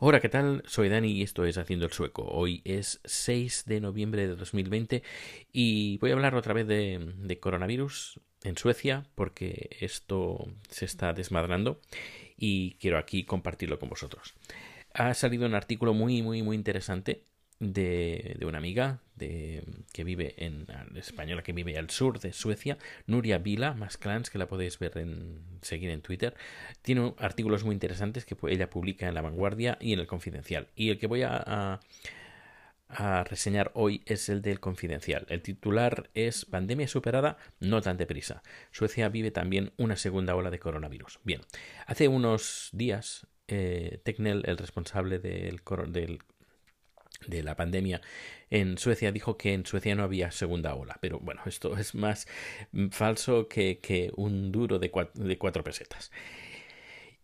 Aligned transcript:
Hola, 0.00 0.20
¿qué 0.20 0.28
tal? 0.28 0.62
Soy 0.64 0.88
Dani 0.88 1.10
y 1.10 1.22
esto 1.24 1.44
es 1.44 1.58
Haciendo 1.58 1.84
el 1.84 1.90
Sueco. 1.90 2.22
Hoy 2.22 2.62
es 2.64 3.00
6 3.04 3.64
de 3.66 3.80
noviembre 3.80 4.28
de 4.28 4.36
2020 4.36 5.02
y 5.52 5.98
voy 5.98 6.12
a 6.12 6.14
hablar 6.14 6.36
otra 6.36 6.54
vez 6.54 6.68
de, 6.68 7.38
coronavirus 7.40 8.20
en 8.44 8.56
Suecia 8.56 9.08
porque 9.16 9.76
esto 9.80 10.46
se 10.70 10.84
está 10.84 11.12
desmadrando 11.14 11.80
y 12.36 12.74
quiero 12.74 12.96
aquí 12.96 13.24
compartirlo 13.24 13.80
con 13.80 13.88
vosotros. 13.88 14.36
Ha 14.94 15.12
salido 15.14 15.46
un 15.46 15.56
artículo 15.56 15.94
muy, 15.94 16.22
muy, 16.22 16.44
muy 16.44 16.54
interesante 16.54 17.24
de, 17.60 18.36
de 18.38 18.46
una 18.46 18.58
amiga 18.58 19.00
de, 19.16 19.64
que 19.92 20.04
vive 20.04 20.34
en 20.38 20.66
española 20.94 21.42
que 21.42 21.52
vive 21.52 21.76
al 21.76 21.90
sur 21.90 22.20
de 22.20 22.32
Suecia, 22.32 22.78
Nuria 23.06 23.38
Vila, 23.38 23.74
más 23.74 23.96
clans 23.96 24.30
que 24.30 24.38
la 24.38 24.46
podéis 24.46 24.78
ver 24.78 24.96
en 24.98 25.40
seguir 25.62 25.90
en 25.90 26.00
Twitter. 26.00 26.34
Tiene 26.82 27.14
artículos 27.18 27.64
muy 27.64 27.74
interesantes 27.74 28.24
que 28.24 28.36
ella 28.48 28.70
publica 28.70 29.08
en 29.08 29.14
La 29.14 29.22
Vanguardia 29.22 29.76
y 29.80 29.92
en 29.92 30.00
el 30.00 30.06
Confidencial. 30.06 30.68
Y 30.76 30.90
el 30.90 30.98
que 30.98 31.08
voy 31.08 31.22
a, 31.22 31.80
a, 32.88 33.24
reseñar 33.24 33.72
hoy 33.74 34.02
es 34.06 34.28
el 34.28 34.40
del 34.40 34.60
Confidencial. 34.60 35.26
El 35.28 35.42
titular 35.42 36.10
es 36.14 36.44
Pandemia 36.44 36.88
superada, 36.88 37.38
no 37.60 37.82
tan 37.82 37.96
deprisa. 37.96 38.42
Suecia 38.70 39.08
vive 39.08 39.30
también 39.30 39.72
una 39.76 39.96
segunda 39.96 40.36
ola 40.36 40.50
de 40.50 40.60
coronavirus. 40.60 41.18
Bien, 41.24 41.40
hace 41.86 42.08
unos 42.08 42.70
días 42.72 43.26
eh, 43.48 44.00
Tecnel, 44.04 44.42
el 44.46 44.58
responsable 44.58 45.18
del, 45.18 45.60
del 45.88 46.20
de 47.26 47.42
la 47.42 47.56
pandemia 47.56 48.00
en 48.50 48.78
Suecia 48.78 49.12
dijo 49.12 49.36
que 49.36 49.52
en 49.52 49.66
Suecia 49.66 49.94
no 49.94 50.02
había 50.02 50.30
segunda 50.30 50.74
ola. 50.74 50.98
Pero 51.00 51.20
bueno, 51.20 51.42
esto 51.46 51.76
es 51.76 51.94
más 51.94 52.26
falso 52.90 53.48
que, 53.48 53.78
que 53.80 54.10
un 54.16 54.52
duro 54.52 54.78
de 54.78 54.90
cuatro, 54.90 55.64
pesetas. 55.64 56.10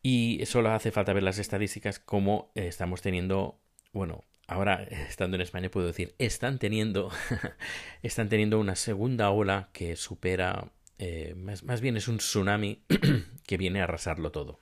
Y 0.02 0.44
solo 0.44 0.70
hace 0.70 0.90
falta 0.90 1.12
ver 1.12 1.22
las 1.22 1.38
estadísticas 1.38 1.98
como 1.98 2.50
estamos 2.54 3.00
teniendo, 3.00 3.58
bueno, 3.92 4.24
ahora 4.46 4.82
estando 5.08 5.36
en 5.36 5.40
España 5.40 5.70
puedo 5.70 5.86
decir, 5.86 6.14
están 6.18 6.58
teniendo, 6.58 7.10
están 8.02 8.28
teniendo 8.28 8.58
una 8.58 8.76
segunda 8.76 9.30
ola 9.30 9.70
que 9.72 9.96
supera, 9.96 10.72
eh, 10.98 11.34
más, 11.36 11.64
más 11.64 11.80
bien 11.80 11.96
es 11.96 12.08
un 12.08 12.18
tsunami 12.18 12.82
que 13.46 13.56
viene 13.56 13.80
a 13.80 13.84
arrasarlo 13.84 14.30
todo. 14.30 14.58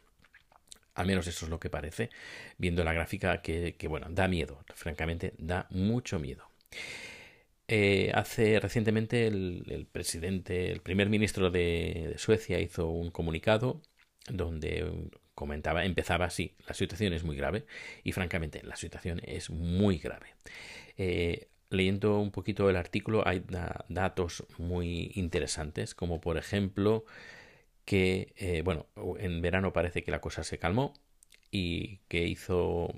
Al 0.94 1.06
menos 1.06 1.26
eso 1.26 1.46
es 1.46 1.50
lo 1.50 1.58
que 1.58 1.70
parece, 1.70 2.10
viendo 2.58 2.84
la 2.84 2.92
gráfica 2.92 3.40
que, 3.40 3.74
bueno, 3.88 4.08
da 4.10 4.28
miedo, 4.28 4.64
francamente, 4.74 5.34
da 5.38 5.66
mucho 5.70 6.18
miedo. 6.18 6.48
Eh, 7.68 8.10
hace 8.14 8.60
recientemente 8.60 9.26
el, 9.26 9.88
presidente, 9.90 10.70
el 10.70 10.80
primer 10.80 11.08
ministro 11.08 11.50
de, 11.50 12.14
Suecia 12.18 12.60
hizo 12.60 12.88
un 12.88 13.10
comunicado 13.10 13.80
donde 14.28 15.08
comentaba, 15.34 15.84
empezaba 15.84 16.26
así, 16.26 16.54
la 16.66 16.74
situación 16.74 17.14
es 17.14 17.24
muy 17.24 17.36
grave 17.36 17.64
y 18.04 18.12
francamente 18.12 18.62
la 18.62 18.76
situación 18.76 19.20
es 19.24 19.48
muy 19.48 19.98
grave. 19.98 20.34
Eh, 20.98 21.48
leyendo 21.70 22.18
un 22.18 22.30
poquito 22.30 22.68
el 22.68 22.76
artículo 22.76 23.26
hay 23.26 23.42
datos 23.88 24.44
muy 24.58 25.12
interesantes, 25.14 25.94
como 25.94 26.20
por 26.20 26.36
ejemplo 26.36 27.06
que, 27.84 28.32
eh, 28.36 28.62
bueno, 28.64 28.86
en 29.18 29.42
verano 29.42 29.72
parece 29.72 30.02
que 30.02 30.10
la 30.10 30.20
cosa 30.20 30.44
se 30.44 30.58
calmó 30.58 30.94
y 31.50 31.98
que 32.08 32.26
hizo, 32.26 32.94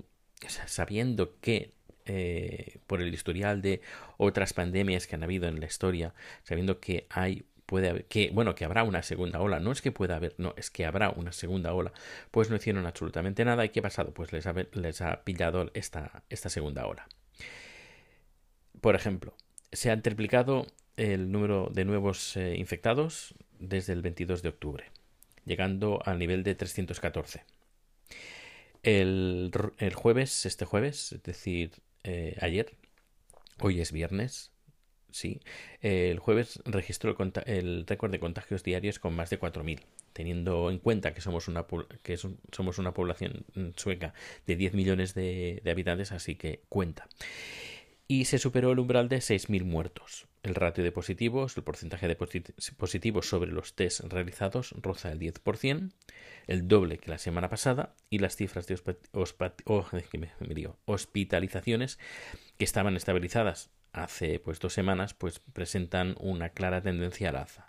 sabiendo 0.67 1.39
que 1.41 1.73
eh, 2.07 2.79
por 2.87 3.01
el 3.01 3.13
historial 3.15 3.63
de 3.63 3.81
otras 4.19 4.53
pandemias 4.53 5.07
que 5.07 5.15
han 5.15 5.23
habido 5.23 5.49
en 5.49 5.61
la 5.61 5.67
historia, 5.67 6.15
sabiendo 6.43 6.81
que 6.81 7.07
hay 7.11 7.45
puede 7.67 7.89
haber, 7.89 8.05
que 8.05 8.31
bueno 8.31 8.55
que 8.55 8.67
habrá 8.67 8.85
una 8.85 9.03
segunda 9.03 9.41
ola 9.41 9.59
no 9.59 9.73
es 9.73 9.81
que 9.81 9.91
pueda 9.91 10.17
haber 10.17 10.35
no 10.37 10.53
es 10.59 10.71
que 10.71 10.85
habrá 10.85 11.09
una 11.09 11.33
segunda 11.33 11.73
ola 11.73 11.95
pues 12.31 12.51
no 12.51 12.57
hicieron 12.57 12.85
absolutamente 12.87 13.45
nada. 13.45 13.65
Y 13.65 13.71
qué 13.71 13.81
ha 13.81 13.83
pasado 13.83 14.13
pues 14.13 14.33
les 14.33 14.47
ha, 14.47 14.55
les 14.73 15.01
ha 15.01 15.25
pillado 15.25 15.71
esta 15.73 16.25
esta 16.29 16.51
segunda 16.51 16.87
ola. 16.87 17.09
Por 18.81 18.95
ejemplo 18.95 19.35
se 19.73 19.91
ha 19.91 20.01
triplicado 20.01 20.67
el 20.97 21.33
número 21.33 21.71
de 21.73 21.85
nuevos 21.85 22.37
eh, 22.37 22.55
infectados 22.59 23.35
desde 23.59 23.93
el 23.93 24.03
22 24.03 24.43
de 24.43 24.49
octubre, 24.49 24.85
llegando 25.45 26.01
al 26.05 26.19
nivel 26.19 26.43
de 26.43 26.55
314. 26.55 27.45
El, 28.83 29.51
el 29.79 29.95
jueves, 29.95 30.47
este 30.47 30.65
jueves, 30.65 31.13
es 31.13 31.23
decir, 31.23 31.73
eh, 32.03 32.37
ayer, 32.41 32.75
hoy 33.61 33.81
es 33.81 33.93
viernes, 33.93 34.51
sí, 35.11 35.41
el 35.81 36.19
jueves 36.19 36.61
registró 36.65 37.17
el, 37.47 37.87
récord 37.87 38.11
de 38.11 38.21
contagios 38.21 38.63
diarios 38.63 38.99
con 38.99 39.15
más 39.15 39.31
de 39.31 39.41
4.000 39.41 39.81
teniendo 40.13 40.71
en 40.71 40.79
cuenta 40.79 41.13
que 41.13 41.21
somos 41.21 41.49
una, 41.49 41.67
que 42.05 42.17
somos 42.17 42.79
una 42.79 42.95
población 42.95 43.45
sueca 43.75 44.15
de 44.47 44.55
10 44.55 44.75
millones 44.75 45.15
de 45.15 45.61
habitantes, 45.67 46.13
así 46.13 46.37
que 46.37 46.63
cuenta 46.69 47.09
y 48.07 48.27
se 48.27 48.39
superó 48.39 48.73
el 48.73 48.79
umbral 48.79 49.09
de 49.09 49.19
6.000 49.19 49.65
muertos. 49.65 50.27
El 50.43 50.55
ratio 50.55 50.85
de 50.85 50.93
positivos, 50.93 51.57
el 51.57 51.63
porcentaje 51.63 52.07
de 52.07 52.17
positivos 52.17 53.29
sobre 53.29 53.51
los 53.51 53.75
test 53.75 54.01
realizados 54.01 54.75
roza 54.83 55.11
el 55.11 55.19
10%, 55.19 55.91
el 56.47 56.69
doble 56.69 56.99
que 56.99 57.11
la 57.11 57.19
semana 57.19 57.49
pasada, 57.49 57.95
y 58.11 58.19
las 58.19 58.37
cifras 58.37 58.67
de 58.67 58.79
oh, 59.13 59.87
hospitalizaciones 60.85 61.99
que 62.59 62.65
estaban 62.65 62.97
estabilizadas 62.97 63.71
hace 63.95 64.41
pues 64.41 64.59
dos 64.59 64.75
semanas 64.75 65.15
pues 65.15 65.39
presentan 65.39 66.17
una 66.19 66.51
clara 66.51 66.83
tendencia 66.83 67.31
al 67.31 67.37
alza. 67.37 67.69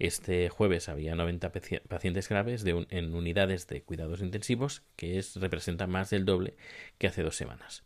Este 0.00 0.48
jueves 0.48 0.88
había 0.88 1.14
90 1.14 1.52
pacientes 1.86 2.28
graves 2.28 2.64
en 2.66 3.14
unidades 3.14 3.68
de 3.68 3.82
cuidados 3.82 4.20
intensivos, 4.20 4.82
que 4.96 5.18
es, 5.18 5.36
representa 5.36 5.86
más 5.86 6.10
del 6.10 6.24
doble 6.24 6.56
que 6.98 7.06
hace 7.06 7.22
dos 7.22 7.36
semanas 7.36 7.84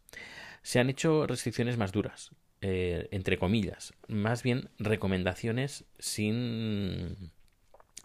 se 0.62 0.81
han 0.81 0.91
hecho 0.91 1.26
restricciones 1.26 1.76
más 1.76 1.93
duras, 1.93 2.31
eh, 2.60 3.09
entre 3.10 3.38
comillas, 3.38 3.94
más 4.09 4.43
bien 4.43 4.71
recomendaciones 4.78 5.84
sin 5.98 7.32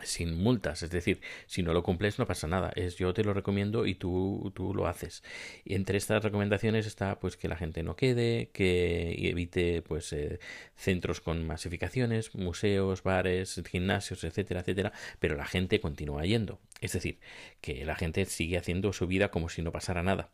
sin 0.04 0.36
multas, 0.36 0.84
es 0.84 0.90
decir, 0.90 1.22
si 1.48 1.64
no 1.64 1.74
lo 1.74 1.84
cumples 1.84 2.20
no 2.20 2.28
pasa 2.28 2.48
nada, 2.48 2.72
es 2.76 2.98
yo 2.98 3.14
te 3.14 3.24
lo 3.24 3.34
recomiendo 3.34 3.86
y 3.86 3.96
tú, 3.96 4.52
tú 4.54 4.74
lo 4.74 4.88
haces. 4.88 5.24
Entre 5.64 5.98
estas 5.98 6.24
recomendaciones 6.24 6.86
está 6.86 7.20
pues 7.20 7.38
que 7.38 7.48
la 7.48 7.56
gente 7.56 7.82
no 7.84 7.96
quede, 7.96 8.50
que 8.54 9.30
evite 9.30 9.82
pues 9.82 10.12
eh, 10.14 10.40
centros 10.76 11.22
con 11.22 11.48
masificaciones, 11.48 12.36
museos, 12.36 13.04
bares, 13.04 13.62
gimnasios, 13.70 14.24
etcétera, 14.24 14.62
etcétera, 14.62 14.92
pero 15.20 15.36
la 15.36 15.46
gente 15.46 15.80
continúa 15.80 16.26
yendo. 16.26 16.60
Es 16.82 16.94
decir, 16.94 17.20
que 17.62 17.86
la 17.86 17.96
gente 17.96 18.26
sigue 18.26 18.58
haciendo 18.58 18.92
su 18.94 19.08
vida 19.08 19.32
como 19.32 19.50
si 19.50 19.62
no 19.62 19.72
pasara 19.72 20.04
nada. 20.04 20.30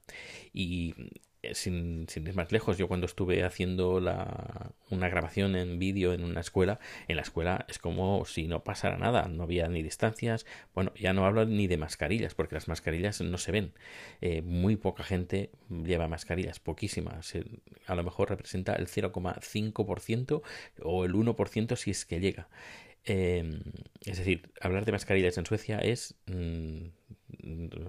Y 0.53 0.95
sin, 1.53 2.07
sin, 2.07 2.28
ir 2.28 2.35
más 2.35 2.52
lejos, 2.52 2.78
yo 2.78 2.88
cuando 2.88 3.06
estuve 3.06 3.44
haciendo 3.44 4.00
la, 4.00 4.72
una 4.90 5.09
grabación 5.09 5.56
en 5.56 5.79
vídeo 5.79 6.13
en 6.13 6.24
una 6.24 6.41
escuela, 6.41 6.79
en 7.07 7.16
la 7.16 7.24
escuela 7.24 7.66
es 7.68 7.79
como 7.79 8.25
si 8.25 8.47
no 8.47 8.63
pasara 8.63 8.97
nada, 8.97 9.28
no 9.28 9.44
había 9.44 9.68
ni 9.68 9.81
distancias, 9.81 10.46
bueno, 10.74 10.94
ya 10.96 11.13
no 11.13 11.25
hablo 11.25 11.46
ni 11.46 11.68
de 11.68 11.78
mascarillas, 11.78 12.35
porque 12.35 12.56
las 12.56 12.68
mascarillas 12.68 13.22
no 13.22 13.38
se 13.38 13.51
ven, 13.51 13.74
eh, 14.22 14.41
muy 14.41 14.75
poca 14.75 15.03
gente 15.03 15.50
lleva 15.69 16.07
mascarillas, 16.07 16.59
poquísimas, 16.59 17.34
a 17.88 17.96
lo 17.96 18.03
mejor 18.03 18.30
representa 18.30 18.75
el 18.75 18.88
0,5% 18.88 20.41
o 20.84 21.06
el 21.06 21.13
1% 21.13 21.75
si 21.75 21.91
es 21.91 22.06
que 22.06 22.19
llega. 22.19 22.50
Em, 23.03 23.62
es 24.06 24.18
decir, 24.19 24.51
hablar 24.62 24.85
de 24.85 24.91
mascarillas 24.91 25.38
en 25.38 25.46
Suecia 25.47 25.80
es 25.80 26.16
mm, 26.28 26.90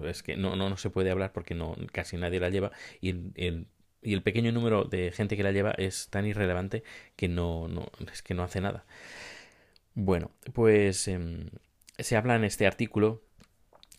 es 0.05 0.23
que 0.23 0.37
no, 0.37 0.55
no, 0.55 0.69
no 0.69 0.77
se 0.77 0.89
puede 0.89 1.11
hablar 1.11 1.31
porque 1.33 1.55
no 1.55 1.75
casi 1.91 2.17
nadie 2.17 2.39
la 2.39 2.49
lleva 2.49 2.71
y 3.01 3.09
el, 3.09 3.67
y 4.01 4.13
el 4.13 4.21
pequeño 4.21 4.51
número 4.51 4.83
de 4.83 5.11
gente 5.11 5.37
que 5.37 5.43
la 5.43 5.51
lleva 5.51 5.71
es 5.71 6.09
tan 6.09 6.25
irrelevante 6.25 6.83
que 7.15 7.27
no, 7.27 7.67
no 7.67 7.89
es 8.11 8.21
que 8.21 8.33
no 8.33 8.43
hace 8.43 8.61
nada. 8.61 8.85
Bueno, 9.95 10.31
pues 10.53 11.07
em, 11.07 11.49
se 11.99 12.17
habla 12.17 12.35
en 12.35 12.43
este 12.43 12.65
artículo 12.65 13.21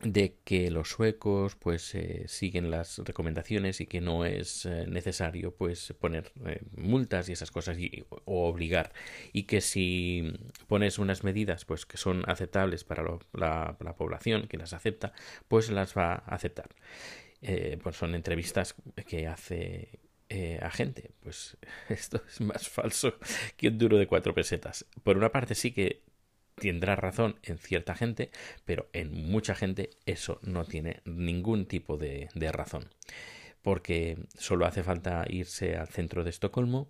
de 0.04 0.36
que 0.44 0.70
los 0.70 0.90
suecos 0.90 1.56
pues 1.56 1.94
eh, 1.94 2.24
siguen 2.28 2.70
las 2.70 2.98
recomendaciones 2.98 3.80
y 3.80 3.86
que 3.86 4.00
no 4.00 4.24
es 4.26 4.66
eh, 4.66 4.86
necesario 4.86 5.54
pues 5.54 5.94
poner 5.98 6.30
eh, 6.46 6.60
multas 6.76 7.28
y 7.28 7.32
esas 7.32 7.50
cosas 7.50 7.78
y, 7.78 8.04
o 8.10 8.48
obligar. 8.48 8.92
Y 9.32 9.44
que 9.44 9.60
si 9.60 10.34
pones 10.68 10.98
unas 10.98 11.24
medidas 11.24 11.64
pues 11.64 11.86
que 11.86 11.96
son 11.96 12.22
aceptables 12.26 12.84
para 12.84 13.02
la, 13.32 13.76
la, 13.80 13.96
población 13.96 14.46
que 14.46 14.58
las 14.58 14.74
acepta 14.74 15.12
pues 15.48 15.70
las 15.70 15.96
va 15.96 16.12
a 16.14 16.34
aceptar. 16.34 16.68
Pues 17.82 17.96
son 17.96 18.14
entrevistas 18.14 18.74
que 19.06 19.26
hace 19.26 20.00
a 20.62 20.70
gente. 20.70 21.10
Pues 21.22 21.56
esto 21.88 22.22
es 22.26 22.40
más 22.40 22.68
falso 22.68 23.14
que 23.56 23.68
un 23.68 23.78
duro 23.78 23.98
de 23.98 24.06
cuatro 24.06 24.34
pesetas. 24.34 24.86
Por 25.02 25.16
una 25.16 25.30
parte 25.30 25.54
sí 25.54 25.72
que 25.72 26.02
tendrá 26.54 26.96
razón 26.96 27.36
en 27.42 27.58
cierta 27.58 27.94
gente, 27.94 28.30
pero 28.64 28.88
en 28.92 29.12
mucha 29.12 29.54
gente 29.54 29.90
eso 30.06 30.38
no 30.42 30.64
tiene 30.64 31.00
ningún 31.04 31.66
tipo 31.66 31.96
de, 31.96 32.28
razón. 32.52 32.88
Porque 33.62 34.18
solo 34.38 34.66
hace 34.66 34.82
falta 34.82 35.24
irse 35.28 35.76
al 35.76 35.88
centro 35.88 36.22
de 36.22 36.30
Estocolmo 36.30 36.86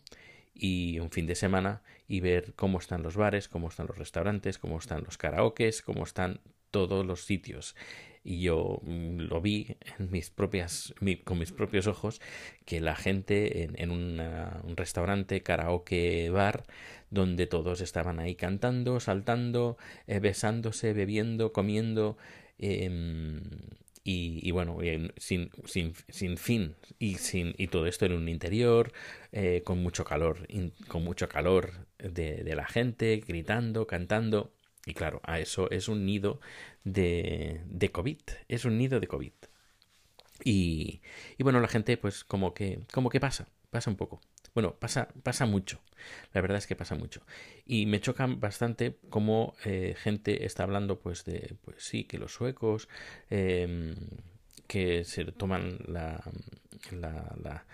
y 0.52 0.98
un 0.98 1.10
fin 1.10 1.26
de 1.26 1.34
semana 1.34 1.82
y 2.08 2.20
ver 2.20 2.54
cómo 2.54 2.78
están 2.78 3.02
los 3.02 3.16
bares, 3.16 3.48
cómo 3.48 3.68
están 3.68 3.86
los 3.86 3.98
restaurantes, 3.98 4.58
cómo 4.58 4.78
están 4.78 5.04
los 5.04 5.16
karaokes, 5.16 5.82
cómo 5.82 6.04
están 6.04 6.40
todos 6.70 7.06
los 7.06 7.24
sitios. 7.24 7.76
Y 8.24 8.40
yo 8.40 8.80
mm, 8.82 9.20
lo 9.28 9.40
vi 9.40 9.76
en 9.98 10.10
mis 10.10 10.30
propias, 10.30 10.94
con 11.24 11.38
mis 11.38 11.52
propios 11.52 11.86
ojos, 11.86 12.20
que 12.64 12.80
la 12.80 12.96
gente 12.96 13.68
en, 13.76 13.90
un 13.90 14.76
restaurante, 14.76 15.42
karaoke, 15.42 16.30
bar, 16.30 16.64
donde 17.10 17.46
todos 17.46 17.80
estaban 17.82 18.18
ahí 18.18 18.34
cantando, 18.34 18.98
saltando, 18.98 19.76
eh, 20.06 20.20
besándose, 20.20 20.94
bebiendo, 20.94 21.52
comiendo, 21.52 22.16
em, 22.58 23.42
y, 24.06 24.50
bueno, 24.50 24.78
sin, 25.16 25.50
sin, 25.64 25.94
sin, 26.08 26.36
fin 26.36 26.76
y, 26.98 27.14
sin, 27.14 27.54
y 27.56 27.68
todo 27.68 27.86
esto 27.86 28.04
en 28.04 28.12
un 28.12 28.28
interior, 28.28 28.92
eh, 29.32 29.62
con 29.64 29.82
mucho 29.82 30.04
calor, 30.04 30.46
con 30.88 31.04
mucho 31.04 31.28
calor 31.28 31.86
de 31.98 32.54
la 32.54 32.66
gente, 32.66 33.22
gritando, 33.26 33.86
cantando. 33.86 34.52
Y 34.86 34.94
claro, 34.94 35.20
a 35.24 35.40
eso 35.40 35.70
es 35.70 35.88
un 35.88 36.04
nido 36.04 36.40
de, 36.84 37.62
de 37.66 37.90
COVID, 37.90 38.20
es 38.48 38.64
un 38.64 38.78
nido 38.78 39.00
de 39.00 39.06
COVID. 39.08 39.32
Y, 40.44 41.00
y 41.38 41.42
bueno, 41.42 41.60
la 41.60 41.68
gente 41.68 41.96
pues 41.96 42.24
como 42.24 42.54
que, 42.54 42.80
como 42.92 43.08
que 43.08 43.20
pasa, 43.20 43.48
pasa 43.70 43.90
un 43.90 43.96
poco. 43.96 44.20
Bueno, 44.54 44.76
pasa, 44.76 45.08
pasa 45.22 45.46
mucho. 45.46 45.80
La 46.32 46.40
verdad 46.40 46.58
es 46.58 46.66
que 46.66 46.76
pasa 46.76 46.94
mucho. 46.94 47.22
Y 47.66 47.86
me 47.86 48.00
chocan 48.00 48.40
bastante 48.40 48.98
cómo 49.10 49.54
eh, 49.64 49.96
gente 49.98 50.44
está 50.46 50.62
hablando, 50.62 51.00
pues, 51.00 51.24
de, 51.24 51.56
pues 51.64 51.82
sí, 51.82 52.04
que 52.04 52.18
los 52.18 52.32
suecos, 52.32 52.88
em, 53.30 53.96
que 54.68 55.04
se 55.04 55.24
toman 55.32 55.78
la, 55.88 56.22
la, 56.92 57.34
la, 57.42 57.64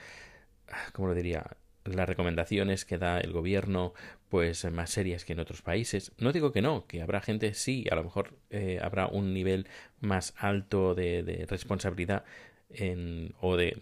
¿cómo 0.92 1.08
lo 1.08 1.14
diría? 1.14 1.44
Las 1.84 2.08
recomendaciones 2.08 2.84
que 2.84 2.98
da 2.98 3.20
el 3.20 3.32
gobierno, 3.32 3.94
pues, 4.28 4.64
más 4.70 4.90
serias 4.90 5.24
que 5.24 5.32
en 5.32 5.40
otros 5.40 5.62
países. 5.62 6.12
No 6.18 6.32
digo 6.32 6.52
que 6.52 6.62
no, 6.62 6.86
que 6.86 7.02
habrá 7.02 7.20
gente, 7.20 7.54
sí, 7.54 7.86
a 7.90 7.94
lo 7.94 8.04
mejor 8.04 8.34
eh, 8.50 8.78
habrá 8.82 9.06
un 9.06 9.32
nivel 9.32 9.66
más 10.00 10.34
alto 10.36 10.94
de, 10.94 11.46
responsabilidad 11.48 12.24
en, 12.68 13.34
o 13.40 13.56
de 13.56 13.78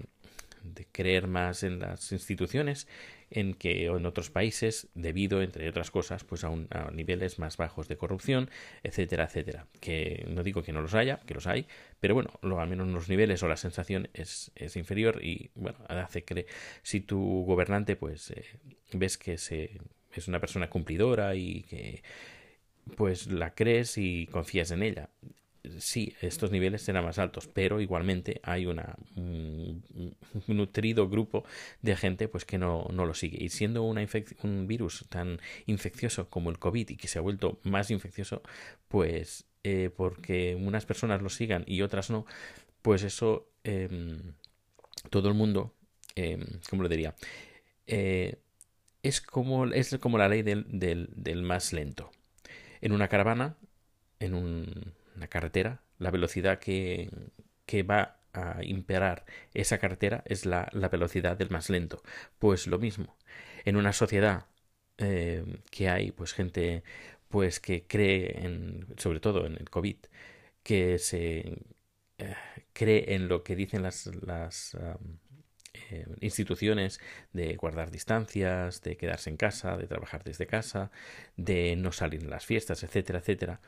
creer 0.92 1.26
más 1.26 1.62
en 1.62 1.80
las 1.80 2.12
instituciones 2.12 2.86
en 3.30 3.54
que 3.54 3.86
en 3.86 4.06
otros 4.06 4.30
países 4.30 4.88
debido 4.94 5.42
entre 5.42 5.68
otras 5.68 5.90
cosas 5.90 6.24
pues 6.24 6.44
a, 6.44 6.48
a, 6.48 6.90
niveles 6.90 7.38
más 7.38 7.56
bajos 7.56 7.88
de 7.88 7.96
corrupción 7.96 8.50
etcétera 8.82 9.24
etcétera. 9.24 9.66
Que 9.80 10.26
no 10.28 10.42
digo 10.42 10.62
que 10.62 10.72
no 10.72 10.80
los 10.80 10.94
haya 10.94 11.20
que 11.20 11.34
los 11.34 11.46
hay 11.46 11.66
pero 12.00 12.14
bueno 12.14 12.30
lo, 12.42 12.60
al 12.60 12.68
menos 12.68 12.88
los 12.88 13.08
niveles 13.08 13.42
o 13.42 13.48
la 13.48 13.56
sensación 13.56 14.08
es, 14.14 14.50
es 14.54 14.76
inferior 14.76 15.24
y 15.24 15.50
bueno 15.54 15.78
hace 15.88 16.24
que 16.24 16.46
si 16.82 17.00
tu 17.00 17.44
gobernante 17.46 17.96
pues 17.96 18.30
eh, 18.30 18.44
ves 18.92 19.18
que 19.18 19.38
se, 19.38 19.80
es 20.12 20.28
una 20.28 20.40
persona 20.40 20.70
cumplidora 20.70 21.34
y 21.34 21.62
que 21.62 22.02
pues 22.96 23.26
la 23.26 23.54
crees 23.54 23.98
y 23.98 24.26
confías 24.26 24.70
en 24.70 24.82
ella 24.82 25.10
sí, 25.78 26.14
estos 26.20 26.50
niveles 26.50 26.82
serán 26.82 27.04
más 27.04 27.18
altos, 27.18 27.48
pero 27.48 27.80
igualmente 27.80 28.40
hay 28.42 28.66
una, 28.66 28.96
un, 29.16 29.82
nutrido 30.46 31.08
grupo 31.08 31.44
de 31.82 31.96
gente 31.96 32.28
pues 32.28 32.44
que 32.44 32.58
no, 32.58 32.86
no 32.92 33.06
lo 33.06 33.14
sigue. 33.14 33.42
Y 33.42 33.48
siendo 33.50 33.82
un 33.84 34.66
virus 34.66 35.06
tan 35.08 35.40
infeccioso 35.66 36.28
como 36.28 36.50
el 36.50 36.58
COVID 36.58 36.90
y 36.90 36.96
que 36.96 37.08
se 37.08 37.18
ha 37.18 37.22
vuelto 37.22 37.60
más 37.64 37.90
infeccioso, 37.90 38.42
pues 38.88 39.46
eh, 39.64 39.90
porque 39.94 40.54
unas 40.54 40.86
personas 40.86 41.22
lo 41.22 41.28
sigan 41.28 41.64
y 41.66 41.82
otras 41.82 42.10
no, 42.10 42.26
pues 42.82 43.02
eso 43.02 43.50
eh, 43.64 43.88
todo 45.10 45.28
el 45.28 45.34
mundo, 45.34 45.74
eh, 46.16 46.38
¿cómo 46.68 46.82
lo 46.82 46.88
diría? 46.88 47.14
Eh, 47.86 48.36
es 49.02 49.20
como, 49.20 49.66
es 49.66 49.96
como 50.00 50.18
la 50.18 50.28
ley 50.28 50.42
del, 50.42 50.66
del, 50.68 51.08
del 51.14 51.42
más 51.42 51.72
lento. 51.72 52.10
En 52.80 52.92
una 52.92 53.08
caravana, 53.08 53.56
en 54.20 54.34
un 54.34 54.92
una 55.18 55.28
carretera, 55.28 55.82
la 55.98 56.10
velocidad 56.10 56.58
que, 56.58 57.10
que 57.66 57.82
va 57.82 58.18
a 58.32 58.62
imperar 58.64 59.24
esa 59.54 59.78
carretera 59.78 60.22
es 60.26 60.46
la, 60.46 60.68
la, 60.72 60.88
velocidad 60.88 61.36
del 61.36 61.50
más 61.50 61.70
lento. 61.70 62.02
Pues 62.38 62.66
lo 62.66 62.78
mismo. 62.78 63.16
En 63.64 63.76
una 63.76 63.92
sociedad 63.92 64.46
eh, 64.98 65.44
que 65.70 65.88
hay 65.90 66.12
pues 66.12 66.32
gente 66.32 66.82
pues 67.28 67.60
que 67.60 67.84
cree 67.86 68.44
en, 68.44 68.86
sobre 68.96 69.20
todo 69.20 69.46
en 69.46 69.54
el 69.54 69.68
COVID, 69.70 69.96
que 70.62 70.98
se 70.98 71.58
eh, 72.18 72.34
cree 72.72 73.14
en 73.14 73.28
lo 73.28 73.42
que 73.44 73.56
dicen 73.56 73.82
las, 73.82 74.06
las 74.22 74.74
um, 74.74 75.18
eh, 75.90 76.06
instituciones 76.20 77.00
de 77.32 77.56
guardar 77.56 77.90
distancias, 77.90 78.82
de 78.82 78.96
quedarse 78.96 79.30
en 79.30 79.36
casa, 79.36 79.76
de 79.76 79.86
trabajar 79.86 80.24
desde 80.24 80.46
casa, 80.46 80.90
de 81.36 81.76
no 81.76 81.92
salir 81.92 82.22
en 82.22 82.30
las 82.30 82.46
fiestas, 82.46 82.82
etcétera, 82.82 83.18
etcétera 83.20 83.60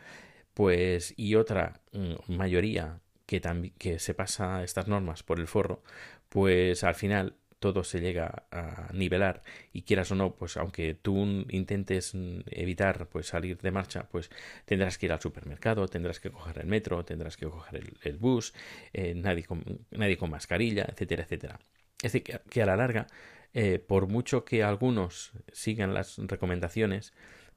pues 0.55 1.15
y 1.17 1.35
otra 1.35 1.81
mm, 1.93 2.35
mayoría 2.35 3.01
que, 3.27 3.41
que 3.79 3.99
se 3.99 4.15
pasa 4.15 4.65
estas 4.65 4.89
normas 4.89 5.23
por 5.23 5.41
el 5.41 5.47
forro, 5.47 5.83
pues 6.29 6.85
al 6.85 6.95
final 6.95 7.37
todo 7.61 7.85
se 7.85 8.01
llega 8.01 8.47
a 8.51 8.91
nivelar 8.93 9.45
y 9.73 9.83
quieras 9.83 10.11
o 10.11 10.15
no, 10.15 10.35
pues 10.35 10.57
aunque 10.57 10.95
tú 10.95 11.45
intentes 11.51 12.13
evitar 12.47 13.07
pues 13.09 13.29
salir 13.29 13.59
de 13.59 13.71
marcha, 13.71 14.09
pues 14.11 14.31
tendrás 14.65 14.99
que 14.99 15.07
ir 15.07 15.13
al 15.13 15.21
supermercado, 15.21 15.87
tendrás 15.87 16.19
que 16.21 16.31
coger 16.31 16.59
el 16.59 16.67
metro, 16.67 17.05
tendrás 17.05 17.37
que 17.37 17.47
coger 17.47 17.83
el, 18.03 18.17
bus, 18.17 18.55
eh, 18.93 19.15
nadie, 19.15 19.45
con, 19.45 19.63
nadie 19.91 20.17
con 20.17 20.31
mascarilla, 20.31 20.87
etcétera, 20.89 21.23
etcétera. 21.25 21.61
Es 22.03 22.13
decir, 22.13 22.41
que, 22.49 22.63
a 22.63 22.67
la 22.67 22.77
larga, 22.77 23.07
eh, 23.53 23.79
por 23.79 24.09
mucho 24.09 24.45
que 24.45 24.63
algunos 24.63 25.33
sigan 25.53 25.93
las 25.93 26.17
recomendaciones, 26.17 27.13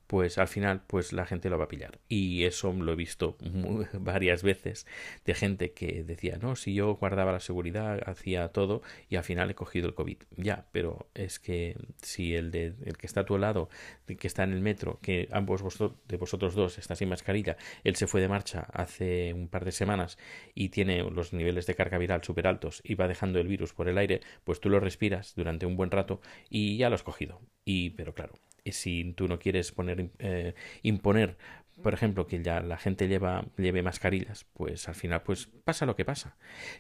pues 0.08 0.38
al 0.38 0.48
final 0.48 0.82
pues 0.88 1.14
la 1.14 1.26
gente 1.26 1.50
lo 1.50 1.58
va 1.58 1.66
a 1.66 1.68
pillar. 1.68 2.00
Y 2.10 2.44
eso 2.46 2.72
lo 2.74 2.92
he 2.92 2.96
visto 2.96 3.38
varias 3.94 4.44
veces 4.44 4.86
de 5.26 5.34
gente 5.34 5.72
que 5.72 6.04
decía 6.04 6.38
no 6.42 6.56
si 6.56 6.74
yo 6.74 6.96
guardaba 6.96 7.32
la 7.32 7.40
seguridad 7.40 8.02
hacía 8.06 8.50
todo 8.50 8.82
y 9.10 9.16
al 9.16 9.24
final 9.24 9.50
he 9.50 9.56
cogido 9.56 9.88
el 9.88 9.94
covid 9.94 10.18
ya 10.38 10.68
pero 10.72 11.08
es 11.14 11.40
que 11.40 11.78
si 12.02 12.36
el 12.36 12.52
de 12.52 12.74
el 12.86 12.98
que 12.98 13.08
está 13.08 13.22
a 13.22 13.26
tu 13.26 13.38
lado 13.38 13.70
el 14.08 14.18
que 14.18 14.28
está 14.28 14.44
en 14.44 14.54
el 14.54 14.62
metro 14.62 15.00
que 15.02 15.30
ambos 15.32 15.62
vosotros, 15.62 16.00
de 16.08 16.18
vosotros 16.18 16.56
dos 16.56 16.78
está 16.78 16.96
sin 16.96 17.10
mascarilla 17.10 17.58
él 17.84 17.96
se 17.96 18.08
fue 18.08 18.22
de 18.22 18.28
marcha 18.28 18.68
hace 18.74 19.34
un 19.34 19.48
par 19.48 19.66
de 19.66 19.72
semanas 19.72 20.18
y 20.54 20.70
tiene 20.70 21.04
los 21.04 21.34
niveles 21.34 21.66
de 21.66 21.76
carga 21.76 21.98
viral 21.98 22.24
súper 22.24 22.48
altos 22.48 22.82
y 22.84 22.96
va 22.96 23.08
dejando 23.08 23.40
el 23.40 23.48
virus 23.48 23.74
por 23.74 23.88
el 23.88 23.98
aire 23.98 24.22
pues 24.44 24.60
tú 24.60 24.70
lo 24.70 24.80
respiras 24.80 25.36
durante 25.36 25.66
un 25.66 25.76
buen 25.78 25.92
rato 25.92 26.22
y 26.50 26.78
ya 26.78 26.90
lo 26.90 26.96
has 26.96 27.04
cogido. 27.04 27.42
Y 27.66 27.92
pero 27.92 28.14
claro 28.14 28.34
si 28.66 29.14
tú 29.14 29.28
no 29.28 29.40
quieres 29.40 29.72
poner, 29.72 30.10
eh, 30.20 30.54
imponer, 30.82 31.38
por 31.82 31.94
ejemplo, 31.94 32.28
que 32.28 32.42
ya 32.42 32.62
la 32.62 32.78
gente 32.78 33.08
lleva, 33.08 33.46
lleve 33.58 33.82
mascarillas, 33.82 34.46
pues 34.54 34.88
al 34.88 34.96
final 34.96 35.24
pues 35.24 35.50
pasa 35.64 35.86
lo 35.86 35.96
que 35.96 36.06
pasa, 36.06 36.38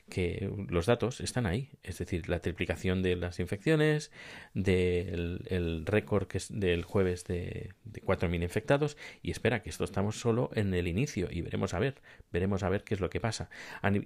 que 0.09 0.51
los 0.69 0.85
datos 0.85 1.19
están 1.19 1.45
ahí, 1.45 1.69
es 1.81 1.97
decir, 1.97 2.29
la 2.29 2.39
triplicación 2.39 3.01
de 3.01 3.15
las 3.15 3.39
infecciones, 3.39 4.11
del 4.53 5.45
el 5.49 5.85
récord 5.85 6.27
que 6.27 6.37
es 6.37 6.47
del 6.51 6.83
jueves 6.83 7.25
de, 7.25 7.73
de 7.85 8.01
4.000 8.01 8.43
infectados 8.43 8.97
y 9.21 9.31
espera 9.31 9.61
que 9.61 9.69
esto 9.69 9.83
estamos 9.83 10.19
solo 10.19 10.51
en 10.53 10.73
el 10.73 10.87
inicio 10.87 11.27
y 11.31 11.41
veremos 11.41 11.73
a 11.73 11.79
ver, 11.79 11.95
veremos 12.31 12.63
a 12.63 12.69
ver 12.69 12.83
qué 12.83 12.93
es 12.93 12.99
lo 12.99 13.09
que 13.09 13.19
pasa. 13.19 13.49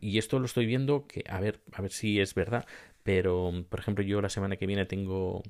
Y 0.01 0.17
esto 0.17 0.39
lo 0.39 0.45
estoy 0.45 0.65
viendo 0.65 1.05
que 1.05 1.23
a 1.29 1.39
ver, 1.39 1.59
a 1.73 1.81
ver 1.81 1.91
si 1.91 2.19
es 2.19 2.33
verdad, 2.33 2.65
pero 3.03 3.51
por 3.69 3.79
ejemplo 3.79 4.03
yo 4.03 4.21
la 4.21 4.29
semana 4.29 4.55
que 4.55 4.65
viene 4.65 4.85
tengo 4.85 5.43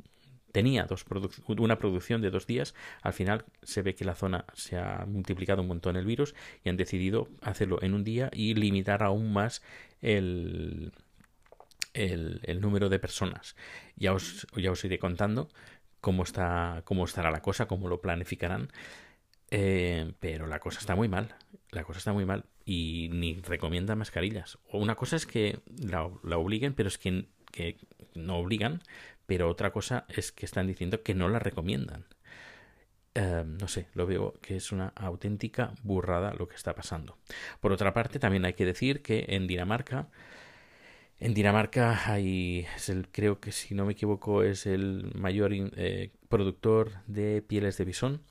tenía 0.58 0.86
dos 0.86 1.06
una 1.46 1.78
producción 1.78 2.20
de 2.20 2.32
dos 2.32 2.48
días, 2.48 2.74
al 3.04 3.14
final 3.14 3.46
se 3.62 3.84
ve 3.84 3.94
que 3.94 4.06
la 4.06 4.16
zona 4.16 4.46
se 4.56 4.76
ha 4.76 5.06
multiplicado 5.06 5.62
un 5.62 5.68
montón 5.68 5.98
el 5.98 6.06
virus 6.08 6.34
y 6.64 6.70
han 6.70 6.78
decidido 6.78 7.28
hacerlo 7.44 7.78
en 7.84 7.94
un 7.94 8.04
día 8.04 8.32
y 8.34 8.56
limitar 8.56 9.04
aún 9.04 9.32
más 9.32 9.62
el, 10.02 10.94
el, 11.94 12.60
número 12.60 12.90
de 12.90 12.98
personas. 12.98 13.56
Ya 13.98 14.14
os, 14.14 14.48
ya 14.56 14.72
os 14.72 14.84
iré 14.84 14.98
contando 14.98 15.48
cómo, 16.02 16.24
está, 16.24 16.82
cómo 16.86 17.06
estará 17.06 17.30
la 17.30 17.44
cosa, 17.44 17.68
cómo 17.68 17.88
lo 17.88 18.02
planificarán. 18.02 18.70
Eh, 19.52 20.12
pero 20.20 20.48
la 20.48 20.60
cosa 20.60 20.80
está 20.80 20.96
muy 20.96 21.08
mal. 21.08 21.36
La 21.70 21.84
cosa 21.84 22.00
está 22.00 22.14
muy 22.14 22.26
mal. 22.26 22.46
Y 22.66 23.10
ni 23.12 23.36
recomienda 23.42 23.96
mascarillas. 23.96 24.58
Una 24.74 24.96
cosa 24.96 25.18
es 25.18 25.28
que 25.28 25.60
la, 25.80 26.10
la 26.24 26.40
obliguen, 26.40 26.74
pero 26.74 26.90
es 26.90 26.98
que, 26.98 27.28
que 27.52 27.78
no 28.16 28.38
obligan, 28.38 28.82
pero 29.28 29.50
otra 29.50 29.72
cosa 29.72 30.06
es 30.10 30.32
que 30.32 30.46
están 30.46 30.66
diciendo 30.66 31.04
que 31.04 31.14
no 31.14 31.30
la 31.30 31.38
recomiendan. 31.38 32.06
Eh, 33.14 33.44
no 33.46 33.68
sé, 33.68 33.88
lo 33.94 34.08
veo 34.08 34.34
que 34.42 34.56
es 34.56 34.72
una 34.72 34.94
auténtica 34.96 35.74
burrada 35.84 36.34
lo 36.34 36.48
que 36.48 36.56
está 36.56 36.74
pasando. 36.74 37.18
Por 37.60 37.72
otra 37.72 37.94
parte, 37.94 38.20
también 38.20 38.46
hay 38.46 38.54
que 38.54 38.66
decir 38.66 39.02
que 39.02 39.26
en 39.30 39.48
Dinamarca, 39.48 40.08
en 41.20 41.34
Dinamarca 41.34 42.12
hay, 42.12 42.66
creo 43.12 43.40
que 43.40 43.52
si 43.52 43.76
no 43.76 43.86
me 43.86 43.94
equivoco, 43.94 44.44
es 44.44 44.66
el 44.66 45.12
mayor 45.16 45.52
eh, 45.54 46.12
productor 46.30 47.04
de 47.08 47.42
pieles 47.42 47.78
de 47.78 47.86
bisón 47.86 48.22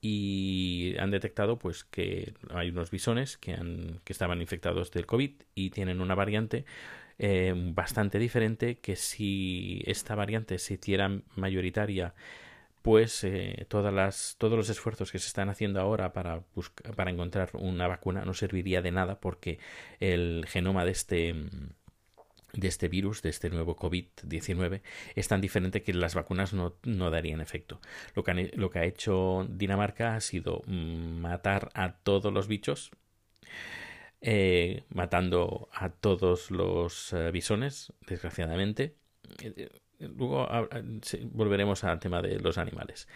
y 0.00 0.94
han 0.98 1.10
detectado 1.10 1.58
pues 1.58 1.84
que 1.84 2.34
hay 2.50 2.68
unos 2.70 2.90
bisones 2.90 3.36
que, 3.38 3.54
han, 3.54 4.00
que 4.04 4.12
estaban 4.12 4.40
infectados 4.40 4.90
del 4.92 5.06
COVID 5.06 5.32
y 5.54 5.70
tienen 5.70 6.00
una 6.00 6.14
variante 6.14 6.64
eh, 7.18 7.52
bastante 7.56 8.18
diferente 8.18 8.78
que 8.78 8.96
si 8.96 9.82
esta 9.86 10.14
variante 10.14 10.58
se 10.58 10.74
hiciera 10.74 11.20
mayoritaria 11.36 12.14
pues 12.82 13.24
eh, 13.24 13.66
todas 13.68 13.92
las, 13.92 14.36
todos 14.38 14.56
los 14.56 14.70
esfuerzos 14.70 15.12
que 15.12 15.18
se 15.18 15.26
están 15.26 15.48
haciendo 15.48 15.80
ahora 15.80 16.12
para, 16.12 16.42
para 16.96 17.10
encontrar 17.10 17.50
una 17.54 17.88
vacuna 17.88 18.24
no 18.24 18.34
serviría 18.34 18.82
de 18.82 18.92
nada 18.92 19.20
porque 19.20 19.58
el 20.00 20.46
genoma 20.48 20.84
de 20.84 20.92
este 20.92 21.34
de 22.54 22.68
este 22.68 22.88
virus, 22.88 23.22
de 23.22 23.28
este 23.28 23.50
nuevo 23.50 23.76
COVID-19, 23.76 24.80
es 25.14 25.28
tan 25.28 25.40
diferente 25.40 25.82
que 25.82 25.92
las 25.92 26.14
vacunas 26.14 26.54
no, 26.54 26.72
darían 27.10 27.40
efecto. 27.40 27.80
Lo 28.14 28.24
que, 28.24 28.30
ha, 28.30 28.34
lo 28.54 28.70
que 28.70 28.78
ha 28.78 28.84
hecho 28.84 29.46
Dinamarca 29.50 30.16
ha 30.16 30.20
sido 30.20 30.62
mm, 30.66 31.20
matar 31.20 31.70
a 31.74 31.92
todos 31.92 32.32
los 32.32 32.48
bichos, 32.48 32.90
eh, 34.20 34.84
matando 34.88 35.68
a 35.72 35.90
todos 35.90 36.50
los 36.50 37.12
eh, 37.12 37.30
bisones, 37.30 37.92
desgraciadamente. 38.06 38.96
Eh, 39.42 39.68
luego 40.00 40.48
volveremos 41.30 41.84
al 41.84 42.00
tema 42.00 42.22
de 42.22 42.38
los 42.40 42.58
animales. 42.58 43.08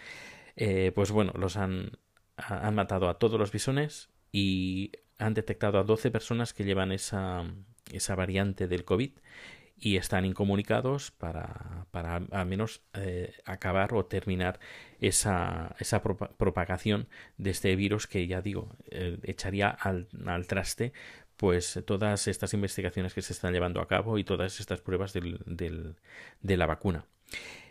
pues 0.93 1.11
bueno, 1.11 1.33
los 1.37 1.57
han, 1.57 1.91
han 2.37 2.75
matado 2.75 3.09
a 3.09 3.19
todos 3.19 3.39
los 3.39 3.51
bisones 3.51 4.09
y 4.31 4.91
han 5.17 5.33
detectado 5.33 5.79
a 5.79 5.83
12 5.83 6.11
personas 6.11 6.53
que 6.53 6.63
llevan 6.63 6.91
esa, 6.91 7.45
esa 7.91 8.15
variante 8.15 8.67
del 8.67 8.85
COVID 8.85 9.11
y 9.77 9.97
están 9.97 10.25
incomunicados 10.25 11.11
para, 11.11 11.87
para 11.91 12.21
al 12.31 12.45
menos 12.45 12.81
eh, 12.93 13.33
acabar 13.45 13.93
o 13.93 14.05
terminar 14.05 14.59
esa, 14.99 15.75
esa 15.79 16.01
propagación 16.01 17.07
de 17.37 17.49
este 17.49 17.75
virus 17.75 18.07
que 18.07 18.25
ya 18.27 18.41
digo 18.41 18.75
eh, 18.91 19.17
echaría 19.23 19.69
al, 19.69 20.07
al, 20.25 20.47
traste 20.47 20.93
pues 21.37 21.81
todas 21.85 22.27
estas 22.27 22.53
investigaciones 22.53 23.13
que 23.13 23.21
se 23.21 23.33
están 23.33 23.53
llevando 23.53 23.81
a 23.81 23.87
cabo 23.87 24.17
y 24.17 24.23
todas 24.23 24.59
estas 24.59 24.81
pruebas 24.81 25.11
del, 25.13 25.39
del, 25.45 25.95
de 26.41 26.57
la 26.57 26.67
vacuna. 26.67 27.05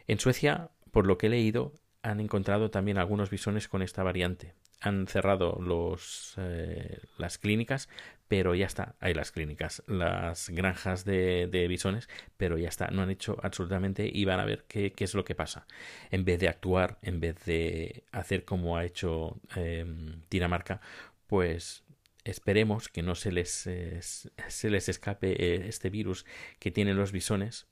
En 0.06 0.18
Suecia, 0.18 0.70
por 0.90 1.06
lo 1.06 1.16
que 1.16 1.28
he 1.28 1.30
leído, 1.30 1.72
han 2.02 2.20
encontrado 2.20 2.70
también 2.70 2.98
algunos 2.98 3.30
bisones 3.30 3.68
con 3.68 3.80
esta 3.80 4.02
variante. 4.02 4.54
Han 4.82 5.06
cerrado 5.06 5.58
los, 5.60 6.34
eh, 6.38 7.00
las 7.16 7.38
clínicas, 7.38 7.88
pero 8.28 8.54
ya 8.54 8.66
está. 8.66 8.96
Hay 9.00 9.14
las 9.14 9.30
clínicas, 9.30 9.82
las 9.86 10.50
granjas 10.50 11.04
de, 11.04 11.46
de, 11.46 11.68
bisones, 11.68 12.08
pero 12.36 12.58
ya 12.58 12.68
está. 12.68 12.88
No 12.88 13.02
han 13.02 13.10
hecho 13.10 13.38
absolutamente 13.42 14.10
y 14.12 14.24
van 14.24 14.40
a 14.40 14.44
ver 14.44 14.64
qué, 14.66 14.92
qué, 14.92 15.04
es 15.04 15.14
lo 15.14 15.24
que 15.24 15.34
pasa. 15.34 15.66
En 16.10 16.24
vez 16.24 16.40
de 16.40 16.48
actuar, 16.48 16.98
en 17.02 17.20
vez 17.20 17.44
de 17.44 18.04
hacer 18.10 18.44
como 18.44 18.76
ha 18.76 18.84
hecho 18.84 19.40
eh, 19.56 19.84
Dinamarca, 20.30 20.80
pues 21.26 21.84
esperemos 22.24 22.88
que 22.88 23.02
no 23.02 23.14
se 23.14 23.32
les, 23.32 23.48
se 23.50 24.70
les 24.70 24.88
escape 24.88 25.32
eh, 25.32 25.68
este 25.68 25.90
virus 25.90 26.24
que 26.58 26.70
tienen 26.70 26.96
los 26.96 27.12
bisones 27.12 27.66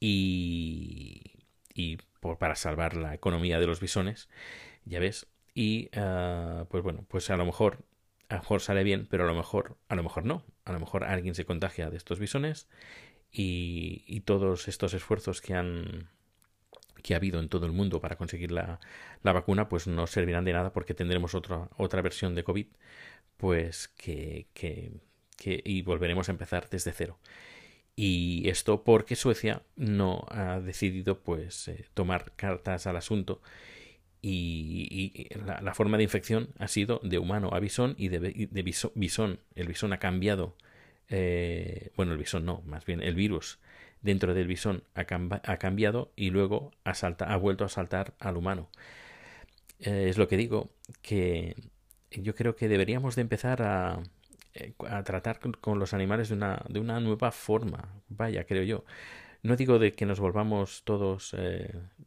y, 0.00 1.44
y 1.74 1.98
por, 2.20 2.38
para 2.38 2.54
salvar 2.54 2.96
la 2.96 3.14
economía 3.14 3.58
de 3.58 3.66
los 3.66 3.80
bisones, 3.80 4.28
ya 4.84 5.00
ves. 5.00 5.26
Y 5.58 5.90
uh, 5.98 6.66
pues 6.66 6.84
bueno, 6.84 7.04
pues 7.08 7.30
a 7.30 7.36
lo 7.36 7.44
mejor 7.44 7.84
a 8.28 8.36
lo 8.36 8.40
mejor 8.42 8.60
sale 8.60 8.84
bien, 8.84 9.08
pero 9.10 9.24
a 9.24 9.26
lo 9.26 9.34
mejor, 9.34 9.76
a 9.88 9.96
lo 9.96 10.04
mejor 10.04 10.24
no. 10.24 10.44
A 10.64 10.72
lo 10.72 10.78
mejor 10.78 11.02
alguien 11.02 11.34
se 11.34 11.44
contagia 11.44 11.90
de 11.90 11.96
estos 11.96 12.20
bisones 12.20 12.68
y, 13.32 14.20
todos 14.24 14.68
estos 14.68 14.94
esfuerzos 14.94 15.40
que 15.40 15.54
han 15.54 16.10
que 17.02 17.14
ha 17.14 17.16
habido 17.16 17.40
en 17.40 17.48
todo 17.48 17.66
el 17.66 17.72
mundo 17.72 18.00
para 18.00 18.16
conseguir 18.16 18.52
la, 18.52 18.78
la, 19.24 19.32
vacuna, 19.32 19.68
pues 19.68 19.88
no 19.88 20.06
servirán 20.06 20.44
de 20.44 20.52
nada 20.52 20.72
porque 20.72 20.94
tendremos 20.94 21.34
otra, 21.34 21.68
otra 21.76 22.02
versión 22.02 22.36
de 22.36 22.44
COVID, 22.44 22.66
pues 23.36 23.88
que, 23.88 24.46
que, 24.52 24.92
que, 25.36 25.60
y 25.64 25.82
volveremos 25.82 26.28
a 26.28 26.32
empezar 26.32 26.68
desde 26.70 26.92
cero. 26.92 27.18
Y 27.96 28.48
esto 28.48 28.84
porque 28.84 29.16
Suecia 29.16 29.62
no 29.74 30.24
ha 30.28 30.60
decidido 30.60 31.20
pues 31.20 31.66
eh, 31.66 31.86
tomar 31.94 32.32
cartas 32.36 32.86
al 32.86 32.96
asunto 32.96 33.42
y, 34.20 35.28
la, 35.44 35.74
forma 35.74 35.96
de 35.96 36.02
infección 36.02 36.48
ha 36.58 36.68
sido 36.68 37.00
de 37.02 37.18
humano 37.18 37.50
a 37.52 37.60
bisón 37.60 37.94
y 37.98 38.08
de, 38.08 38.18
de 38.18 38.62
bisón. 38.94 39.38
El 39.54 39.68
bisón 39.68 39.92
ha 39.92 39.98
cambiado, 39.98 40.56
eh, 41.08 41.92
bueno, 41.96 42.12
el 42.12 42.18
bisón 42.18 42.44
no, 42.44 42.62
más 42.66 42.84
bien 42.84 43.02
el 43.02 43.14
virus 43.14 43.58
dentro 44.02 44.34
del 44.34 44.46
bisón 44.46 44.84
ha, 44.94 45.06
ha 45.44 45.56
cambiado 45.56 46.12
y 46.16 46.30
luego 46.30 46.72
ha, 46.84 46.92
ha, 46.92 47.36
vuelto 47.36 47.64
a 47.64 47.68
saltar 47.68 48.14
al 48.18 48.36
humano. 48.36 48.68
Eh, 49.80 50.06
es 50.08 50.18
lo 50.18 50.26
que 50.26 50.36
digo, 50.36 50.70
que 51.02 51.54
yo 52.10 52.34
creo 52.34 52.56
que 52.56 52.68
deberíamos 52.68 53.14
de 53.14 53.22
empezar 53.22 53.62
a, 53.62 54.02
eh, 54.54 54.72
a 54.88 55.02
tratar 55.04 55.38
con, 55.38 55.78
los 55.78 55.94
animales 55.94 56.28
de 56.28 56.34
una, 56.34 56.64
de 56.68 56.80
una 56.80 56.98
nueva 56.98 57.30
forma, 57.30 57.88
vaya, 58.08 58.44
creo 58.44 58.64
yo. 58.64 58.84
No 59.44 59.54
digo 59.54 59.78
de 59.78 59.92
que 59.92 60.04
nos 60.04 60.18
volvamos 60.18 60.82
todos 60.82 61.36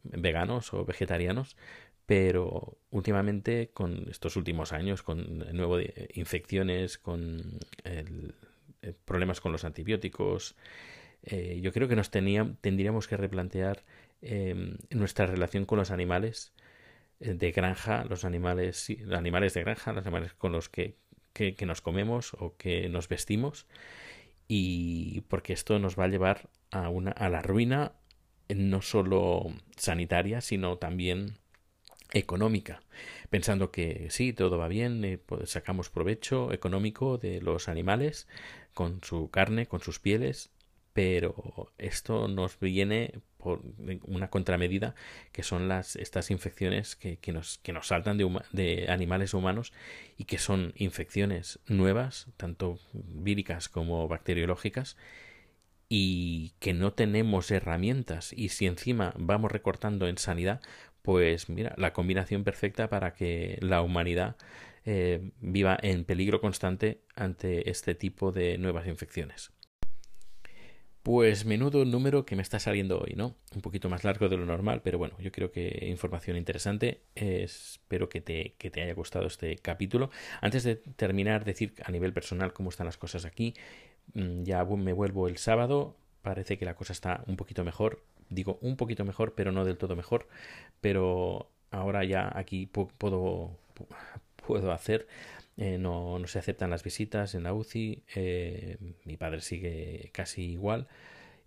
veganos 0.04 0.74
o 0.74 0.84
vegetarianos, 0.84 1.56
pero 2.06 2.78
últimamente, 2.90 3.70
con 3.72 4.08
estos 4.10 4.36
últimos 4.36 4.72
años, 4.72 5.02
con 5.02 5.38
nuevo 5.54 5.76
de 5.76 6.10
infecciones, 6.14 6.98
con 6.98 7.58
el, 7.84 8.34
eh, 8.82 8.92
problemas 9.04 9.40
con 9.40 9.52
los 9.52 9.64
antibióticos, 9.64 10.56
eh, 11.22 11.60
yo 11.62 11.72
creo 11.72 11.88
que 11.88 11.96
nos 11.96 12.10
tenía, 12.10 12.54
tendríamos 12.60 13.06
que 13.06 13.16
replantear 13.16 13.84
eh, 14.20 14.76
nuestra 14.90 15.26
relación 15.26 15.64
con 15.64 15.78
los 15.78 15.90
animales 15.90 16.52
de 17.20 17.52
granja, 17.52 18.04
los 18.04 18.24
animales, 18.24 18.88
los 18.98 19.16
animales 19.16 19.54
de 19.54 19.62
granja, 19.62 19.92
los 19.92 20.04
animales 20.04 20.34
con 20.34 20.50
los 20.50 20.68
que 20.68 20.96
que, 21.32 21.54
que, 21.54 21.66
nos 21.66 21.80
comemos 21.80 22.34
o 22.38 22.56
que 22.56 22.88
nos 22.88 23.08
vestimos 23.08 23.66
y 24.48 25.22
porque 25.22 25.52
esto 25.52 25.78
nos 25.78 25.98
va 25.98 26.04
a 26.04 26.08
llevar 26.08 26.50
a 26.70 26.88
una 26.88 27.12
a 27.12 27.28
la 27.28 27.42
ruina 27.42 27.92
no 28.54 28.82
solo 28.82 29.46
sanitaria 29.76 30.40
sino 30.40 30.78
también 30.78 31.38
económica 32.12 32.82
pensando 33.30 33.70
que 33.70 34.08
sí 34.10 34.32
todo 34.32 34.58
va 34.58 34.68
bien 34.68 35.04
eh, 35.04 35.18
pues 35.18 35.50
sacamos 35.50 35.90
provecho 35.90 36.52
económico 36.52 37.18
de 37.18 37.40
los 37.40 37.68
animales 37.68 38.28
con 38.74 39.02
su 39.02 39.30
carne 39.30 39.66
con 39.66 39.80
sus 39.80 39.98
pieles 39.98 40.50
pero 40.92 41.72
esto 41.78 42.28
nos 42.28 42.58
viene 42.60 43.14
por 43.38 43.62
una 44.04 44.28
contramedida 44.28 44.94
que 45.32 45.42
son 45.42 45.68
las 45.68 45.96
estas 45.96 46.30
infecciones 46.30 46.96
que, 46.96 47.16
que 47.16 47.32
nos, 47.32 47.58
que 47.58 47.72
nos 47.72 47.88
saltan 47.88 48.18
de, 48.18 48.86
animales 48.88 49.34
humanos 49.34 49.72
y 50.18 50.24
que 50.24 50.38
son 50.38 50.72
infecciones 50.76 51.60
nuevas, 51.66 52.28
tanto 52.36 52.78
víricas 52.92 53.68
como 53.68 54.06
bacteriológicas, 54.06 54.96
y 55.88 56.52
que 56.58 56.72
no 56.72 56.92
tenemos 56.92 57.50
herramientas. 57.50 58.32
Y 58.32 58.50
si 58.50 58.66
encima 58.66 59.12
vamos 59.18 59.50
recortando 59.50 60.08
en 60.08 60.18
sanidad, 60.18 60.60
pues 61.02 61.48
mira, 61.48 61.74
la 61.76 61.92
combinación 61.92 62.44
perfecta 62.44 62.88
para 62.88 63.14
que 63.14 63.58
la 63.60 63.82
humanidad 63.82 64.36
eh, 64.84 65.30
viva 65.40 65.78
en 65.80 66.04
peligro 66.04 66.40
constante 66.40 67.02
ante 67.14 67.70
este 67.70 67.94
tipo 67.94 68.32
de 68.32 68.58
nuevas 68.58 68.86
infecciones. 68.86 69.52
Pues 71.02 71.44
menudo 71.44 71.84
número 71.84 72.24
que 72.24 72.36
me 72.36 72.42
está 72.42 72.60
saliendo 72.60 73.00
hoy, 73.00 73.14
¿no? 73.16 73.34
Un 73.54 73.60
poquito 73.60 73.88
más 73.88 74.04
largo 74.04 74.28
de 74.28 74.36
lo 74.36 74.46
normal, 74.46 74.82
pero 74.84 74.98
bueno, 74.98 75.16
yo 75.18 75.32
creo 75.32 75.50
que 75.50 75.86
información 75.88 76.36
interesante. 76.36 77.02
espero 77.16 78.08
que 78.08 78.20
te, 78.20 78.54
que 78.56 78.70
te 78.70 78.82
haya 78.82 78.94
gustado 78.94 79.26
este 79.26 79.56
capítulo. 79.56 80.10
Antes 80.40 80.62
de 80.62 80.76
terminar, 80.76 81.44
decir 81.44 81.74
a 81.84 81.90
nivel 81.90 82.12
personal 82.12 82.52
cómo 82.52 82.70
están 82.70 82.86
las 82.86 82.98
cosas 82.98 83.24
aquí. 83.24 83.54
Mm, 84.14 84.44
ya 84.44 84.64
me 84.64 84.92
vuelvo 84.92 85.26
el 85.26 85.38
sábado. 85.38 85.96
Parece 86.22 86.56
que 86.56 86.64
la 86.64 86.76
cosa 86.76 86.92
está 86.92 87.24
un 87.26 87.36
poquito 87.36 87.64
mejor. 87.64 88.04
Digo 88.34 88.58
un 88.62 88.76
poquito 88.76 89.04
mejor, 89.04 89.34
pero 89.34 89.52
no 89.52 89.64
del 89.64 89.78
todo 89.78 89.96
mejor. 89.96 90.28
Pero 90.80 91.50
ahora 91.70 92.04
ya 92.04 92.30
aquí 92.34 92.66
puedo, 92.66 93.56
puedo 94.46 94.72
hacer 94.72 95.06
eh, 95.56 95.76
no, 95.78 96.18
no, 96.18 96.26
se 96.26 96.38
aceptan 96.38 96.70
las 96.70 96.82
visitas 96.82 97.34
en 97.34 97.42
la 97.42 97.52
UCI, 97.52 98.04
eh, 98.14 98.78
mi 99.04 99.16
padre 99.16 99.40
sigue 99.42 100.10
casi 100.12 100.52
igual, 100.52 100.88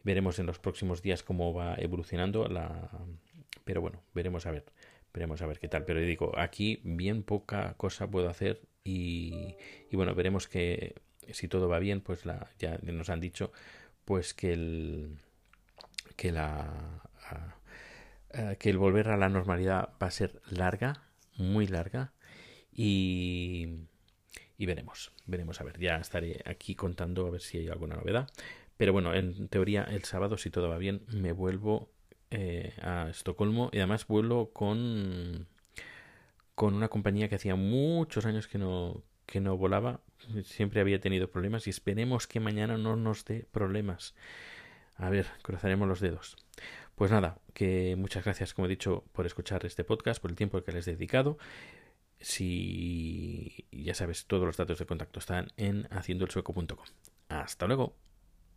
veremos 0.04 0.38
en 0.38 0.46
los 0.46 0.60
próximos 0.60 1.02
días 1.02 1.24
cómo 1.24 1.54
va 1.54 1.76
evolucionando 1.76 2.48
la... 2.48 2.90
Pero 3.64 3.82
bueno, 3.82 4.04
veremos 4.14 4.46
a 4.46 4.52
ver, 4.52 4.66
veremos 5.14 5.42
a 5.42 5.48
ver 5.48 5.60
qué 5.60 5.68
tal. 5.68 5.86
Pero 5.86 6.00
digo, 6.02 6.38
aquí 6.38 6.80
bien 6.84 7.24
poca 7.24 7.74
cosa 7.78 8.08
puedo 8.08 8.30
hacer 8.30 8.62
y, 8.84 9.56
y 9.90 9.96
bueno, 9.96 10.14
veremos 10.14 10.48
que 10.48 10.96
si 11.32 11.48
todo 11.48 11.68
va 11.68 11.80
bien, 11.80 12.02
pues 12.02 12.26
la, 12.28 12.48
ya 12.60 12.78
nos 12.84 13.10
han 13.10 13.20
dicho 13.20 13.52
pues 14.06 14.36
que 14.36 14.54
el 14.54 15.18
que 16.16 16.32
la 16.32 17.02
que 18.60 18.70
el 18.70 18.78
volver 18.78 19.10
a 19.10 19.18
la 19.18 19.30
normalidad 19.30 19.92
va 20.02 20.08
a 20.08 20.12
ser 20.12 20.42
larga, 20.50 21.04
muy 21.38 21.68
larga 21.68 22.12
y 22.74 23.88
y 24.58 24.66
veremos, 24.66 25.12
veremos 25.26 25.60
a 25.60 25.64
ver, 25.64 25.80
ya 25.80 25.98
estaré 25.98 26.42
aquí 26.46 26.76
contando 26.76 27.28
a 27.28 27.32
ver 27.32 27.42
si 27.42 27.58
hay 27.58 27.68
alguna 27.68 27.96
novedad. 27.96 28.30
Pero 28.78 28.94
bueno, 28.94 29.14
en 29.14 29.48
teoría 29.48 29.84
el 29.84 30.04
sábado, 30.04 30.38
si 30.38 30.50
todo 30.50 30.70
va 30.70 30.78
bien, 30.78 31.02
me 31.08 31.32
vuelvo 31.32 31.90
eh, 32.32 32.74
a 32.82 33.10
Estocolmo 33.10 33.70
y 33.72 33.78
además 33.78 34.08
vuelo 34.08 34.52
con, 34.54 35.48
con 36.56 36.74
una 36.74 36.88
compañía 36.90 37.30
que 37.30 37.36
hacía 37.36 37.56
muchos 37.56 38.26
años 38.26 38.48
que 38.48 38.58
no, 38.58 39.04
que 39.26 39.40
no 39.40 39.58
volaba, 39.58 40.02
siempre 40.44 40.82
había 40.82 41.00
tenido 41.00 41.30
problemas 41.30 41.68
y 41.68 41.70
esperemos 41.70 42.28
que 42.28 42.40
mañana 42.40 42.78
no 42.78 42.96
nos 42.96 43.26
dé 43.26 43.46
problemas. 43.52 44.16
A 44.96 45.10
ver, 45.10 45.28
cruzaremos 45.42 45.88
los 45.88 46.00
dedos. 46.00 46.38
Pues 46.96 47.12
nada, 47.12 47.38
que 47.54 47.96
muchas 47.98 48.24
gracias, 48.24 48.54
como 48.54 48.68
he 48.68 48.70
dicho, 48.70 49.04
por 49.12 49.26
escuchar 49.26 49.66
este 49.66 49.84
podcast, 49.84 50.22
por 50.22 50.32
el 50.32 50.38
tiempo 50.38 50.64
que 50.64 50.72
les 50.72 50.88
he 50.88 50.94
dedicado. 50.94 51.38
Si 52.20 53.66
ya 53.72 53.94
sabes, 53.94 54.26
todos 54.26 54.46
los 54.46 54.58
datos 54.58 54.80
de 54.80 54.86
contacto 54.86 55.20
están 55.20 55.52
en 55.58 55.88
haciendoelsueco.com. 55.92 56.86
Hasta 57.28 57.68
luego. 57.68 57.96